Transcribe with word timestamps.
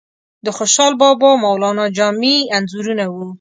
د 0.45 0.47
خوشحال 0.57 0.93
بابا، 1.01 1.29
مولانا 1.43 1.85
جامی 1.97 2.35
انځورونه 2.57 3.05
وو. 3.13 3.23